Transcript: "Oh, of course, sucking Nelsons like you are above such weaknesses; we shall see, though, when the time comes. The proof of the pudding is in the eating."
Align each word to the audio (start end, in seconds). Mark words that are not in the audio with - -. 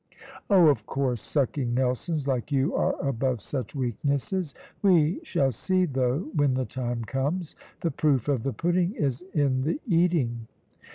"Oh, 0.49 0.65
of 0.67 0.87
course, 0.87 1.21
sucking 1.21 1.75
Nelsons 1.75 2.25
like 2.27 2.51
you 2.51 2.73
are 2.75 2.99
above 3.07 3.39
such 3.39 3.75
weaknesses; 3.75 4.55
we 4.81 5.19
shall 5.23 5.51
see, 5.51 5.85
though, 5.85 6.21
when 6.33 6.55
the 6.55 6.65
time 6.65 7.03
comes. 7.05 7.55
The 7.81 7.91
proof 7.91 8.27
of 8.27 8.41
the 8.41 8.51
pudding 8.53 8.95
is 8.95 9.23
in 9.35 9.61
the 9.61 9.79
eating." 9.87 10.47